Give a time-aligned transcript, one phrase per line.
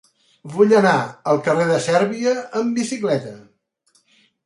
[0.55, 0.93] Vull anar
[1.33, 3.39] al carrer de Sèrbia amb bicicleta.